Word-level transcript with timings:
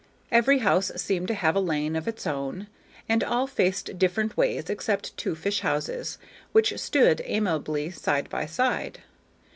Every 0.31 0.57
house 0.57 0.91
seemed 0.95 1.27
to 1.27 1.35
have 1.35 1.55
a 1.55 1.59
lane 1.59 1.95
of 1.95 2.07
its 2.07 2.25
own, 2.25 2.65
and 3.07 3.23
all 3.23 3.45
faced 3.45 3.99
different 3.99 4.35
ways 4.35 4.67
except 4.67 5.15
two 5.15 5.35
fish 5.35 5.59
houses, 5.59 6.17
which 6.53 6.75
stood 6.79 7.21
amiably 7.23 7.91
side 7.91 8.27
by 8.27 8.47
side. 8.47 9.01